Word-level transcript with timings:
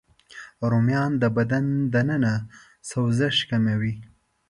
رومیان 0.71 1.11
د 1.21 1.23
بدن 1.37 1.65
دننه 1.93 2.33
سوزش 2.89 3.35
کموي 3.49 3.95